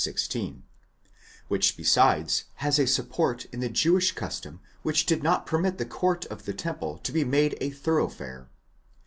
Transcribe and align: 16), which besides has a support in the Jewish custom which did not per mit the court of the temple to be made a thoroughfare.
16), 0.03 0.63
which 1.47 1.77
besides 1.77 2.45
has 2.55 2.79
a 2.79 2.87
support 2.87 3.45
in 3.53 3.59
the 3.59 3.69
Jewish 3.69 4.13
custom 4.13 4.59
which 4.81 5.05
did 5.05 5.21
not 5.21 5.45
per 5.45 5.59
mit 5.59 5.77
the 5.77 5.85
court 5.85 6.25
of 6.25 6.45
the 6.45 6.53
temple 6.55 6.97
to 7.03 7.11
be 7.11 7.23
made 7.23 7.55
a 7.61 7.69
thoroughfare. 7.69 8.49